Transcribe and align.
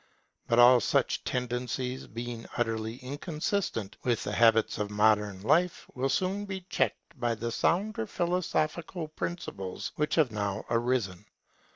But 0.47 0.57
all 0.57 0.79
such 0.79 1.23
tendencies, 1.25 2.07
being 2.07 2.47
utterly 2.57 2.95
inconsistent 3.03 3.97
with 4.03 4.23
the 4.23 4.31
habits 4.31 4.79
of 4.79 4.89
modern 4.89 5.43
life, 5.43 5.85
will 5.93 6.09
soon 6.09 6.45
be 6.45 6.61
checked 6.71 7.19
by 7.19 7.35
the 7.35 7.51
sounder 7.51 8.07
philosophical 8.07 9.09
principles 9.09 9.91
which 9.97 10.15
have 10.15 10.31
now 10.31 10.65
arisen. 10.71 11.27